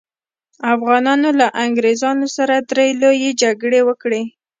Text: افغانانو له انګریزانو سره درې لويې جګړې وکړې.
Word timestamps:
افغانانو 0.73 1.29
له 1.39 1.47
انګریزانو 1.63 2.27
سره 2.37 2.55
درې 2.71 2.87
لويې 3.01 3.31
جګړې 3.41 3.81
وکړې. 3.87 4.21